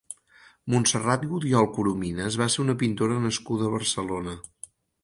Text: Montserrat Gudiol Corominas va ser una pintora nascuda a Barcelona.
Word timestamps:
Montserrat 0.73 1.27
Gudiol 1.33 1.69
Corominas 1.75 2.39
va 2.45 2.49
ser 2.55 2.63
una 2.67 2.79
pintora 2.83 3.21
nascuda 3.29 3.71
a 3.71 3.75
Barcelona. 3.79 4.39